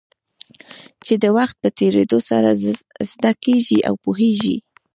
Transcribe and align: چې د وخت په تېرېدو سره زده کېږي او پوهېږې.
چې 1.05 1.13
د 1.23 1.25
وخت 1.37 1.55
په 1.63 1.69
تېرېدو 1.79 2.19
سره 2.29 2.49
زده 3.09 3.31
کېږي 3.43 3.79
او 3.87 3.93
پوهېږې. 4.03 4.57